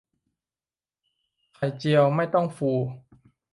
[1.53, 2.71] ไข่เจียวไม่ต้องฟู